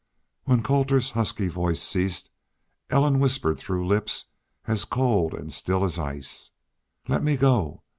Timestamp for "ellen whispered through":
2.89-3.85